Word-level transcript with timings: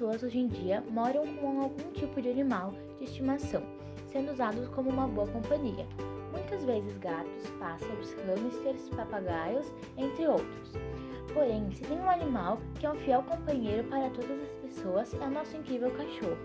hoje 0.00 0.38
em 0.38 0.46
dia 0.46 0.82
moram 0.90 1.26
com 1.36 1.60
algum 1.60 1.90
tipo 1.92 2.20
de 2.22 2.30
animal 2.30 2.72
de 2.98 3.04
estimação, 3.04 3.62
sendo 4.06 4.32
usados 4.32 4.68
como 4.68 4.90
uma 4.90 5.08
boa 5.08 5.26
companhia. 5.26 5.86
Muitas 6.30 6.64
vezes 6.64 6.96
gatos, 6.98 7.50
pássaros, 7.58 8.14
hamsters, 8.14 8.88
papagaios, 8.90 9.66
entre 9.96 10.26
outros. 10.28 10.72
Porém, 11.32 11.70
se 11.72 11.82
tem 11.82 11.98
um 11.98 12.08
animal 12.08 12.58
que 12.78 12.86
é 12.86 12.90
um 12.90 12.94
fiel 12.96 13.22
companheiro 13.22 13.84
para 13.84 14.08
todas 14.10 14.40
as 14.42 14.54
pessoas, 14.62 15.14
é 15.14 15.26
o 15.26 15.30
nosso 15.30 15.56
incrível 15.56 15.90
cachorro. 15.90 16.38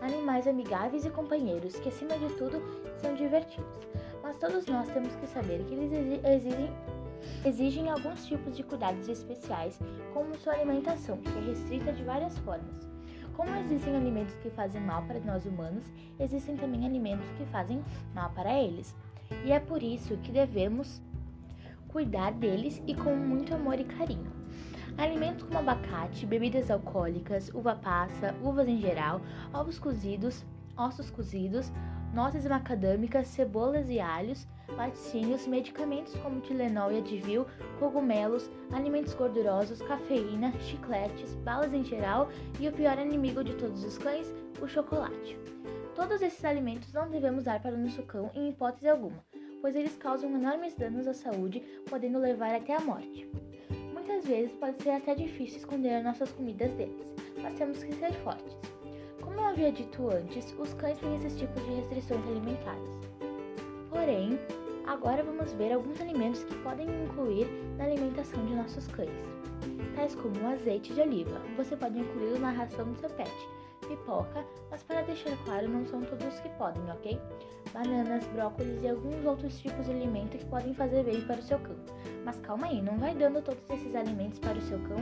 Animais 0.00 0.46
amigáveis 0.46 1.04
e 1.04 1.10
companheiros 1.10 1.76
que, 1.76 1.88
acima 1.88 2.16
de 2.18 2.28
tudo, 2.34 2.62
são 2.98 3.14
divertidos. 3.14 3.88
Mas 4.22 4.38
todos 4.38 4.66
nós 4.66 4.88
temos 4.88 5.14
que 5.16 5.26
saber 5.26 5.64
que 5.64 5.74
eles 5.74 5.92
exigem, 6.24 6.70
exigem 7.44 7.90
alguns 7.90 8.24
tipos 8.26 8.56
de 8.56 8.62
cuidados 8.62 9.08
especiais, 9.08 9.78
como 10.12 10.36
sua 10.36 10.54
alimentação, 10.54 11.18
que 11.18 11.28
é 11.28 11.40
restrita 11.40 11.92
de 11.92 12.02
várias 12.04 12.38
formas. 12.38 12.83
Como 13.36 13.54
existem 13.56 13.96
alimentos 13.96 14.34
que 14.36 14.50
fazem 14.50 14.80
mal 14.80 15.02
para 15.02 15.18
nós 15.20 15.44
humanos, 15.44 15.84
existem 16.18 16.56
também 16.56 16.86
alimentos 16.86 17.28
que 17.36 17.44
fazem 17.46 17.82
mal 18.14 18.30
para 18.30 18.52
eles. 18.60 18.94
E 19.44 19.52
é 19.52 19.58
por 19.58 19.82
isso 19.82 20.16
que 20.18 20.30
devemos 20.30 21.02
cuidar 21.88 22.32
deles 22.32 22.82
e 22.86 22.94
com 22.94 23.14
muito 23.16 23.54
amor 23.54 23.78
e 23.78 23.84
carinho. 23.84 24.32
Alimentos 24.96 25.42
como 25.42 25.58
abacate, 25.58 26.26
bebidas 26.26 26.70
alcoólicas, 26.70 27.50
uva 27.52 27.74
passa, 27.74 28.34
uvas 28.42 28.68
em 28.68 28.80
geral, 28.80 29.20
ovos 29.52 29.78
cozidos, 29.78 30.44
ossos 30.76 31.10
cozidos, 31.10 31.72
nozes 32.12 32.46
macadâmicas, 32.46 33.26
cebolas 33.28 33.88
e 33.88 33.98
alhos, 33.98 34.46
laticínios, 34.68 35.46
medicamentos 35.46 36.14
como 36.16 36.40
Tilenol 36.40 36.92
e 36.92 36.98
Advil, 36.98 37.46
cogumelos, 37.78 38.50
alimentos 38.72 39.14
gordurosos, 39.14 39.82
cafeína, 39.82 40.52
chicletes, 40.60 41.34
balas 41.36 41.72
em 41.72 41.84
geral 41.84 42.28
e 42.58 42.68
o 42.68 42.72
pior 42.72 42.98
inimigo 42.98 43.44
de 43.44 43.54
todos 43.54 43.84
os 43.84 43.98
cães, 43.98 44.32
o 44.60 44.66
chocolate. 44.68 45.38
Todos 45.94 46.20
esses 46.22 46.44
alimentos 46.44 46.92
não 46.92 47.08
devemos 47.08 47.44
dar 47.44 47.62
para 47.62 47.74
o 47.74 47.78
nosso 47.78 48.02
cão 48.02 48.30
em 48.34 48.50
hipótese 48.50 48.88
alguma, 48.88 49.24
pois 49.60 49.76
eles 49.76 49.96
causam 49.96 50.30
enormes 50.34 50.74
danos 50.74 51.06
à 51.06 51.14
saúde, 51.14 51.60
podendo 51.88 52.18
levar 52.18 52.54
até 52.54 52.74
a 52.74 52.80
morte. 52.80 53.30
Muitas 53.92 54.26
vezes 54.26 54.52
pode 54.56 54.82
ser 54.82 54.90
até 54.90 55.14
difícil 55.14 55.58
esconder 55.58 56.02
nossas 56.02 56.30
comidas 56.32 56.72
deles, 56.72 57.06
mas 57.40 57.54
temos 57.54 57.82
que 57.82 57.94
ser 57.94 58.12
fortes. 58.24 58.56
Como 59.20 59.36
eu 59.36 59.44
havia 59.44 59.72
dito 59.72 60.10
antes, 60.10 60.54
os 60.58 60.74
cães 60.74 60.98
têm 60.98 61.16
esses 61.16 61.36
tipos 61.36 61.64
de 61.64 61.74
restrições 61.74 62.26
alimentares. 62.26 62.90
Porém, 63.94 64.40
agora 64.88 65.22
vamos 65.22 65.52
ver 65.52 65.72
alguns 65.72 66.00
alimentos 66.00 66.42
que 66.42 66.54
podem 66.56 66.84
incluir 67.04 67.46
na 67.78 67.84
alimentação 67.84 68.44
de 68.44 68.52
nossos 68.52 68.88
cães, 68.88 69.08
tais 69.94 70.16
como 70.16 70.34
o 70.40 70.48
azeite 70.48 70.92
de 70.92 71.00
oliva. 71.00 71.40
Você 71.56 71.76
pode 71.76 72.00
incluí-lo 72.00 72.40
na 72.40 72.50
ração 72.50 72.90
do 72.90 72.98
seu 72.98 73.08
pet, 73.10 73.30
pipoca, 73.86 74.44
mas 74.68 74.82
para 74.82 75.02
deixar 75.02 75.36
claro, 75.44 75.68
não 75.68 75.86
são 75.86 76.02
todos 76.02 76.40
que 76.40 76.48
podem, 76.58 76.82
ok? 76.90 77.20
Bananas, 77.72 78.26
brócolis 78.34 78.82
e 78.82 78.88
alguns 78.88 79.24
outros 79.24 79.60
tipos 79.60 79.86
de 79.86 79.92
alimento 79.92 80.38
que 80.38 80.46
podem 80.46 80.74
fazer 80.74 81.04
bem 81.04 81.20
para 81.20 81.38
o 81.38 81.42
seu 81.42 81.60
cão. 81.60 81.76
Mas 82.24 82.40
calma 82.40 82.66
aí, 82.66 82.82
não 82.82 82.98
vai 82.98 83.14
dando 83.14 83.40
todos 83.42 83.62
esses 83.70 83.94
alimentos 83.94 84.40
para 84.40 84.58
o 84.58 84.62
seu 84.62 84.80
cão 84.80 84.98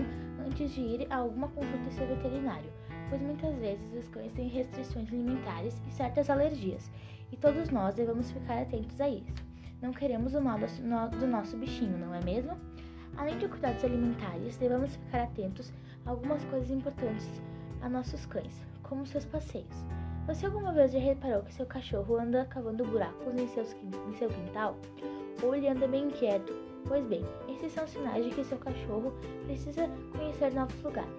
antes 0.47 0.71
de 0.71 0.83
ir 0.83 1.07
a 1.09 1.17
alguma 1.17 1.49
consulta 1.49 1.91
seu 1.93 2.07
veterinário, 2.07 2.71
pois 3.09 3.23
muitas 3.23 3.55
vezes 3.57 3.91
os 3.95 4.07
cães 4.09 4.33
têm 4.33 4.49
restrições 4.49 5.09
alimentares 5.09 5.81
e 5.89 5.93
certas 5.93 6.29
alergias, 6.29 6.91
e 7.33 7.37
todos 7.37 7.71
nós 7.71 7.95
devemos 7.95 8.31
ficar 8.31 8.61
atentos 8.61 9.01
a 9.01 9.09
isso. 9.09 9.33
Não 9.81 9.93
queremos 9.93 10.35
o 10.35 10.41
mal 10.41 10.59
do 10.59 11.27
nosso 11.27 11.57
bichinho, 11.57 11.99
não 11.99 12.15
é 12.15 12.23
mesmo? 12.23 12.57
Além 13.17 13.37
de 13.39 13.49
cuidados 13.49 13.85
alimentares, 13.85 14.57
devemos 14.57 14.95
ficar 14.95 15.25
atentos 15.25 15.73
a 16.07 16.11
algumas 16.11 16.45
coisas 16.45 16.71
importantes 16.71 17.29
a 17.81 17.89
nossos 17.89 18.25
cães, 18.27 18.65
como 18.83 19.07
seus 19.07 19.25
passeios. 19.25 19.85
Você 20.27 20.47
alguma 20.47 20.73
vez 20.73 20.93
já 20.93 21.01
reparou 21.01 21.43
que 21.43 21.53
seu 21.53 21.67
cachorro 21.67 22.17
anda 22.17 22.45
cavando 22.45 22.85
buracos 22.85 23.35
em, 23.35 23.49
seus, 23.49 23.75
em 24.09 24.15
seu 24.17 24.29
quintal? 24.29 24.77
Ou 25.43 25.55
ele 25.55 25.69
anda 25.69 25.89
bem 25.89 26.05
inquieto? 26.05 26.55
Pois 26.87 27.05
bem, 27.07 27.25
esses 27.49 27.73
são 27.73 27.87
sinais 27.87 28.25
de 28.25 28.31
que 28.31 28.45
seu 28.45 28.59
cachorro 28.59 29.13
precisa 29.47 29.89
conhecer 30.17 30.53
novos 30.53 30.81
lugares. 30.83 31.11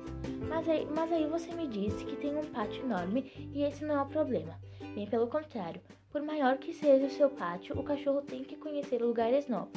Mas 0.48 0.70
aí, 0.70 0.88
mas 0.96 1.12
aí 1.12 1.28
você 1.28 1.54
me 1.54 1.68
disse 1.68 2.06
que 2.06 2.16
tem 2.16 2.38
um 2.38 2.46
pátio 2.46 2.84
enorme 2.84 3.52
e 3.54 3.64
esse 3.64 3.84
não 3.84 3.96
é 3.96 4.02
o 4.02 4.06
problema. 4.06 4.58
Bem 4.96 5.08
pelo 5.08 5.28
contrário, 5.28 5.82
por 6.14 6.22
maior 6.22 6.60
que 6.60 6.72
seja 6.72 7.08
o 7.08 7.10
seu 7.10 7.28
pátio, 7.28 7.78
o 7.78 7.82
cachorro 7.82 8.22
tem 8.22 8.44
que 8.44 8.56
conhecer 8.56 9.02
lugares 9.02 9.48
novos, 9.48 9.74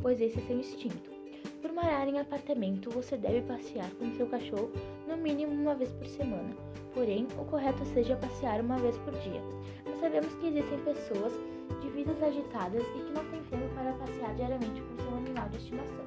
pois 0.00 0.20
esse 0.20 0.38
é 0.38 0.42
seu 0.42 0.56
instinto. 0.56 1.10
Por 1.60 1.72
morar 1.72 2.06
em 2.06 2.20
apartamento, 2.20 2.88
você 2.88 3.16
deve 3.16 3.42
passear 3.42 3.90
com 3.94 4.08
seu 4.12 4.28
cachorro 4.28 4.70
no 5.08 5.16
mínimo 5.16 5.52
uma 5.52 5.74
vez 5.74 5.90
por 5.90 6.06
semana. 6.06 6.54
Porém, 6.94 7.26
o 7.36 7.44
correto 7.46 7.84
seja 7.86 8.14
passear 8.14 8.60
uma 8.60 8.78
vez 8.78 8.96
por 8.98 9.12
dia. 9.14 9.42
Nós 9.84 9.98
sabemos 9.98 10.32
que 10.34 10.46
existem 10.46 10.78
pessoas 10.78 11.32
de 11.80 11.88
vidas 11.88 12.22
agitadas 12.22 12.82
e 12.82 13.00
que 13.00 13.12
não 13.12 13.24
têm 13.30 13.42
tempo 13.42 13.74
para 13.74 13.92
passear 13.94 14.34
diariamente 14.36 14.80
com 14.82 15.02
seu 15.02 15.16
animal 15.16 15.48
de 15.48 15.56
estimação. 15.56 16.06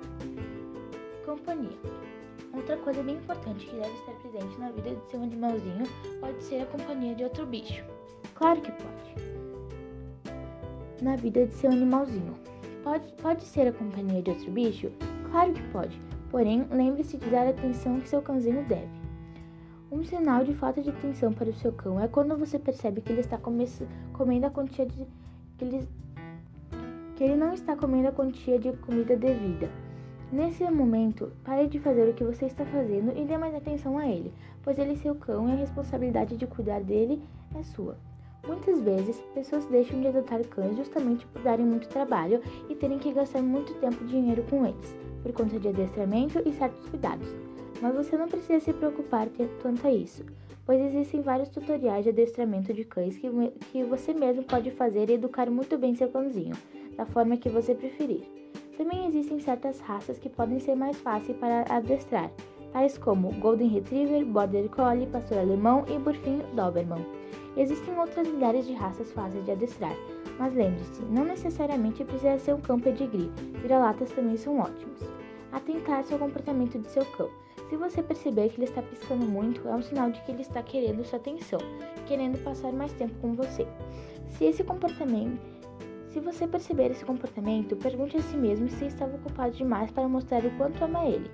Companhia. 1.25 1.77
Outra 2.53 2.77
coisa 2.77 3.03
bem 3.03 3.17
importante 3.17 3.65
que 3.65 3.75
deve 3.75 3.93
estar 3.93 4.13
presente 4.13 4.57
na 4.57 4.71
vida 4.71 4.95
de 4.95 5.11
seu 5.11 5.21
animalzinho 5.21 5.83
pode 6.21 6.41
ser 6.43 6.61
a 6.61 6.65
companhia 6.67 7.13
de 7.13 7.25
outro 7.25 7.45
bicho. 7.45 7.83
Claro 8.35 8.61
que 8.61 8.71
pode. 8.71 9.44
Na 11.05 11.15
vida 11.15 11.45
de 11.45 11.53
seu 11.53 11.69
animalzinho. 11.69 12.33
Pode, 12.83 13.05
pode 13.21 13.43
ser 13.43 13.67
a 13.67 13.71
companhia 13.71 14.23
de 14.23 14.31
outro 14.31 14.51
bicho? 14.51 14.91
Claro 15.29 15.53
que 15.53 15.61
pode. 15.69 16.01
Porém, 16.31 16.65
lembre-se 16.71 17.15
de 17.17 17.29
dar 17.29 17.45
a 17.45 17.51
atenção 17.51 17.99
que 17.99 18.09
seu 18.09 18.23
cãozinho 18.23 18.65
deve. 18.65 18.89
Um 19.91 20.03
sinal 20.03 20.43
de 20.43 20.51
falta 20.55 20.81
de 20.81 20.89
atenção 20.89 21.31
para 21.31 21.47
o 21.47 21.53
seu 21.53 21.71
cão 21.71 22.01
é 22.01 22.07
quando 22.07 22.35
você 22.35 22.57
percebe 22.57 23.01
que 23.01 23.11
ele 23.11 23.21
está 23.21 23.37
comendo 23.37 24.47
a 24.47 24.49
quantia 24.49 24.87
de 24.87 25.05
que 25.59 25.65
ele, 25.65 25.87
que 27.15 27.23
ele 27.23 27.35
não 27.35 27.53
está 27.53 27.75
comendo 27.75 28.07
a 28.07 28.11
quantia 28.11 28.57
de 28.57 28.71
comida 28.77 29.15
devida. 29.15 29.69
Nesse 30.31 30.67
momento, 30.71 31.31
pare 31.43 31.67
de 31.67 31.77
fazer 31.77 32.09
o 32.09 32.15
que 32.15 32.23
você 32.23 32.47
está 32.47 32.65
fazendo 32.65 33.15
e 33.15 33.25
dê 33.25 33.37
mais 33.37 33.53
atenção 33.53 33.99
a 33.99 34.07
ele, 34.07 34.33
pois 34.63 34.79
ele 34.79 34.93
é 34.93 34.95
seu 34.95 35.13
cão 35.13 35.49
e 35.49 35.51
a 35.51 35.55
responsabilidade 35.55 36.35
de 36.35 36.47
cuidar 36.47 36.81
dele 36.81 37.21
é 37.53 37.61
sua. 37.61 37.95
Muitas 38.47 38.79
vezes, 38.81 39.19
pessoas 39.33 39.65
deixam 39.65 39.99
de 39.99 40.07
adotar 40.07 40.45
cães 40.47 40.77
justamente 40.77 41.25
por 41.27 41.41
darem 41.41 41.65
muito 41.65 41.87
trabalho 41.87 42.41
e 42.69 42.75
terem 42.75 42.99
que 42.99 43.11
gastar 43.11 43.41
muito 43.41 43.73
tempo 43.75 44.03
e 44.03 44.07
dinheiro 44.07 44.43
com 44.49 44.65
eles, 44.65 44.95
por 45.23 45.33
conta 45.33 45.59
de 45.59 45.67
adestramento 45.67 46.41
e 46.45 46.53
certos 46.53 46.87
cuidados. 46.89 47.27
Mas 47.81 47.95
você 47.95 48.15
não 48.15 48.27
precisa 48.27 48.59
se 48.59 48.71
preocupar 48.71 49.27
quanto 49.61 49.87
a 49.87 49.91
isso, 49.91 50.23
pois 50.65 50.79
existem 50.79 51.21
vários 51.21 51.49
tutoriais 51.49 52.03
de 52.03 52.09
adestramento 52.09 52.73
de 52.73 52.83
cães 52.83 53.17
que, 53.17 53.29
que 53.71 53.83
você 53.83 54.13
mesmo 54.13 54.43
pode 54.43 54.69
fazer 54.71 55.09
e 55.09 55.13
educar 55.13 55.49
muito 55.49 55.77
bem 55.77 55.95
seu 55.95 56.09
cãozinho, 56.09 56.55
da 56.95 57.05
forma 57.05 57.37
que 57.37 57.49
você 57.49 57.73
preferir. 57.73 58.23
Também 58.77 59.07
existem 59.07 59.39
certas 59.39 59.79
raças 59.79 60.19
que 60.19 60.29
podem 60.29 60.59
ser 60.59 60.75
mais 60.75 60.97
fáceis 60.97 61.37
para 61.37 61.65
adestrar, 61.69 62.31
tais 62.71 62.97
como 62.97 63.31
Golden 63.39 63.69
Retriever, 63.69 64.25
Border 64.25 64.69
Collie, 64.69 65.07
Pastor 65.07 65.39
Alemão 65.39 65.85
e, 65.87 65.99
por 65.99 66.13
fim, 66.13 66.41
Doberman. 66.53 67.05
Existem 67.57 67.97
outras 67.97 68.27
milhares 68.27 68.65
de 68.65 68.73
raças 68.73 69.11
fáceis 69.11 69.43
de 69.45 69.51
adestrar, 69.51 69.95
mas 70.37 70.53
lembre-se, 70.53 71.01
não 71.03 71.23
necessariamente 71.23 72.03
precisa 72.03 72.37
ser 72.37 72.53
um 72.53 72.61
cão 72.61 72.79
pedigree, 72.79 73.31
vira-latas 73.61 74.11
também 74.11 74.35
são 74.35 74.59
ótimos. 74.59 74.99
Atentar-se 75.51 76.13
ao 76.13 76.19
comportamento 76.19 76.77
de 76.77 76.89
seu 76.89 77.05
cão. 77.05 77.29
Se 77.69 77.77
você 77.77 78.03
perceber 78.03 78.49
que 78.49 78.57
ele 78.57 78.65
está 78.65 78.81
piscando 78.81 79.25
muito, 79.25 79.67
é 79.67 79.73
um 79.73 79.81
sinal 79.81 80.11
de 80.11 80.21
que 80.21 80.31
ele 80.31 80.41
está 80.41 80.61
querendo 80.61 81.05
sua 81.05 81.17
atenção, 81.17 81.59
querendo 82.05 82.43
passar 82.43 82.73
mais 82.73 82.91
tempo 82.93 83.15
com 83.21 83.33
você. 83.33 83.65
Se 84.31 84.45
esse 84.45 84.63
comportamento 84.63 85.55
se 86.15 86.21
você 86.21 86.47
perceber 86.47 86.91
esse 86.91 87.03
comportamento, 87.03 87.75
pergunte 87.75 88.15
a 88.15 88.21
si 88.21 88.37
mesmo 88.37 88.69
se 88.69 88.85
estava 88.85 89.17
ocupado 89.17 89.51
demais 89.51 89.91
para 89.91 90.07
mostrar 90.07 90.45
o 90.45 90.51
quanto 90.51 90.81
ama 90.81 91.03
ele. 91.03 91.29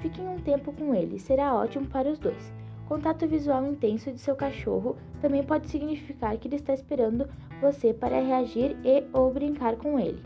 Fiquem 0.00 0.26
um 0.26 0.38
tempo 0.38 0.72
com 0.72 0.94
ele, 0.94 1.18
será 1.18 1.54
ótimo 1.54 1.86
para 1.86 2.08
os 2.08 2.18
dois. 2.18 2.50
Contato 2.92 3.26
visual 3.26 3.66
intenso 3.66 4.12
de 4.12 4.18
seu 4.18 4.36
cachorro 4.36 4.98
também 5.22 5.42
pode 5.42 5.66
significar 5.70 6.36
que 6.36 6.46
ele 6.46 6.56
está 6.56 6.74
esperando 6.74 7.26
você 7.58 7.94
para 7.94 8.20
reagir 8.20 8.76
e 8.84 9.02
ou 9.14 9.32
brincar 9.32 9.76
com 9.76 9.98
ele. 9.98 10.22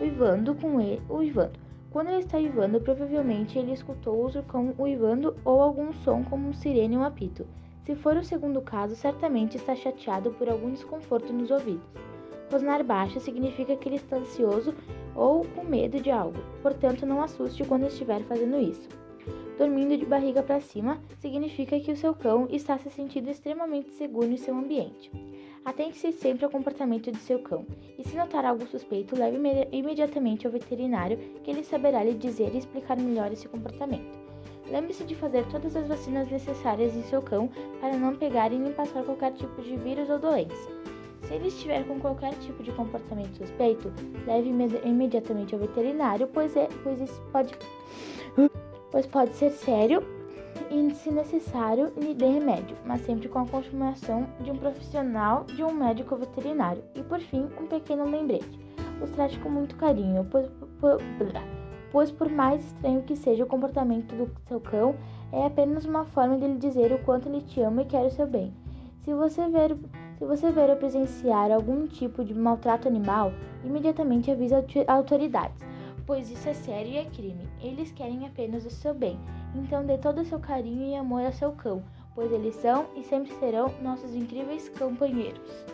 Uivando 0.00 0.52
com 0.56 0.80
ele, 0.80 1.00
uivando. 1.08 1.60
Quando 1.92 2.08
ele 2.08 2.18
está 2.18 2.36
uivando, 2.36 2.80
provavelmente 2.80 3.56
ele 3.56 3.72
escutou 3.72 4.26
o 4.26 4.42
cão 4.42 4.74
uivando 4.80 5.36
ou 5.44 5.62
algum 5.62 5.92
som 5.92 6.24
como 6.24 6.48
um 6.48 6.52
sirene 6.52 6.96
ou 6.96 7.02
um 7.02 7.06
apito. 7.06 7.46
Se 7.84 7.94
for 7.94 8.16
o 8.16 8.24
segundo 8.24 8.60
caso, 8.62 8.96
certamente 8.96 9.56
está 9.56 9.76
chateado 9.76 10.32
por 10.32 10.48
algum 10.48 10.72
desconforto 10.72 11.32
nos 11.32 11.52
ouvidos. 11.52 11.86
Rosnar 12.50 12.82
baixo 12.82 13.20
significa 13.20 13.76
que 13.76 13.88
ele 13.88 13.94
está 13.94 14.16
ansioso 14.16 14.74
ou 15.14 15.44
com 15.54 15.62
medo 15.62 16.00
de 16.02 16.10
algo, 16.10 16.40
portanto, 16.64 17.06
não 17.06 17.22
assuste 17.22 17.62
quando 17.62 17.86
estiver 17.86 18.22
fazendo 18.24 18.58
isso. 18.58 18.88
Dormindo 19.58 19.96
de 19.96 20.06
barriga 20.06 20.42
para 20.42 20.60
cima 20.60 21.00
significa 21.18 21.78
que 21.80 21.90
o 21.90 21.96
seu 21.96 22.14
cão 22.14 22.46
está 22.50 22.78
se 22.78 22.90
sentindo 22.90 23.28
extremamente 23.28 23.90
seguro 23.90 24.30
em 24.30 24.36
seu 24.36 24.54
ambiente. 24.54 25.10
Atente-se 25.64 26.12
sempre 26.12 26.44
ao 26.44 26.50
comportamento 26.50 27.10
de 27.10 27.18
seu 27.18 27.40
cão, 27.40 27.66
e 27.98 28.02
se 28.02 28.16
notar 28.16 28.44
algo 28.44 28.66
suspeito, 28.66 29.16
leve 29.16 29.36
imediatamente 29.72 30.46
ao 30.46 30.52
veterinário, 30.52 31.18
que 31.42 31.50
ele 31.50 31.64
saberá 31.64 32.02
lhe 32.02 32.14
dizer 32.14 32.54
e 32.54 32.58
explicar 32.58 32.96
melhor 32.96 33.32
esse 33.32 33.48
comportamento. 33.48 34.18
Lembre-se 34.70 35.04
de 35.04 35.14
fazer 35.14 35.46
todas 35.46 35.74
as 35.74 35.88
vacinas 35.88 36.30
necessárias 36.30 36.94
em 36.94 37.02
seu 37.02 37.20
cão 37.20 37.50
para 37.80 37.96
não 37.96 38.16
pegarem 38.16 38.58
nem 38.58 38.72
passar 38.72 39.02
qualquer 39.02 39.32
tipo 39.32 39.60
de 39.60 39.76
vírus 39.76 40.08
ou 40.08 40.18
doença. 40.18 40.70
Se 41.22 41.34
ele 41.34 41.48
estiver 41.48 41.86
com 41.86 41.98
qualquer 41.98 42.34
tipo 42.34 42.62
de 42.62 42.72
comportamento 42.72 43.36
suspeito, 43.36 43.92
leve 44.26 44.50
imediatamente 44.84 45.54
ao 45.54 45.60
veterinário, 45.60 46.28
pois, 46.28 46.56
é, 46.56 46.68
pois 46.82 47.00
isso 47.00 47.20
pode, 47.32 47.52
pois 48.90 49.06
pode 49.06 49.34
ser 49.34 49.50
sério 49.50 50.02
e, 50.70 50.94
se 50.94 51.10
necessário, 51.10 51.92
lhe 51.96 52.14
dê 52.14 52.26
remédio, 52.26 52.76
mas 52.84 53.00
sempre 53.02 53.28
com 53.28 53.40
a 53.40 53.46
confirmação 53.46 54.26
de 54.40 54.50
um 54.50 54.56
profissional 54.56 55.44
de 55.44 55.62
um 55.62 55.72
médico 55.72 56.16
veterinário. 56.16 56.82
E 56.94 57.02
por 57.02 57.20
fim, 57.20 57.48
um 57.60 57.66
pequeno 57.66 58.04
lembrete: 58.04 58.58
os 59.02 59.10
trate 59.10 59.38
com 59.38 59.48
muito 59.48 59.76
carinho, 59.76 60.26
pois, 60.30 60.48
pois, 61.90 62.10
por 62.10 62.28
mais 62.28 62.64
estranho 62.64 63.02
que 63.02 63.16
seja 63.16 63.44
o 63.44 63.48
comportamento 63.48 64.14
do 64.14 64.30
seu 64.46 64.60
cão, 64.60 64.94
é 65.32 65.46
apenas 65.46 65.84
uma 65.84 66.04
forma 66.04 66.38
de 66.38 66.46
lhe 66.46 66.56
dizer 66.56 66.92
o 66.92 66.98
quanto 66.98 67.28
ele 67.28 67.42
te 67.42 67.60
ama 67.60 67.82
e 67.82 67.86
quer 67.86 68.04
o 68.04 68.10
seu 68.10 68.26
bem. 68.26 68.52
Se 69.04 69.14
você 69.14 69.48
ver 69.48 69.76
se 70.18 70.24
você 70.24 70.50
ver 70.50 70.68
ou 70.68 70.76
presenciar 70.76 71.52
algum 71.52 71.86
tipo 71.86 72.24
de 72.24 72.34
maltrato 72.34 72.88
animal, 72.88 73.32
imediatamente 73.62 74.32
avise 74.32 74.52
as 74.52 74.64
autoridades, 74.88 75.64
pois 76.08 76.30
isso 76.30 76.48
é 76.48 76.54
sério 76.54 76.90
e 76.90 76.96
é 76.96 77.04
crime. 77.04 77.46
Eles 77.60 77.92
querem 77.92 78.26
apenas 78.26 78.64
o 78.64 78.70
seu 78.70 78.94
bem. 78.94 79.20
Então 79.54 79.84
dê 79.84 79.98
todo 79.98 80.22
o 80.22 80.24
seu 80.24 80.40
carinho 80.40 80.88
e 80.88 80.96
amor 80.96 81.22
ao 81.22 81.32
seu 81.32 81.52
cão, 81.52 81.84
pois 82.14 82.32
eles 82.32 82.54
são 82.56 82.86
e 82.96 83.04
sempre 83.04 83.30
serão 83.34 83.70
nossos 83.82 84.14
incríveis 84.14 84.70
companheiros. 84.70 85.66